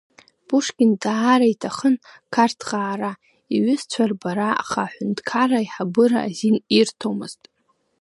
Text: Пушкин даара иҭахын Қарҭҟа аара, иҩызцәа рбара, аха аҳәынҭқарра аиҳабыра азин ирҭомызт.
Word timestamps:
Пушкин 0.47 0.91
даара 1.01 1.47
иҭахын 1.53 1.95
Қарҭҟа 2.33 2.79
аара, 2.89 3.11
иҩызцәа 3.55 4.03
рбара, 4.11 4.49
аха 4.61 4.81
аҳәынҭқарра 4.85 5.57
аиҳабыра 5.61 6.19
азин 6.27 6.55
ирҭомызт. 6.77 7.41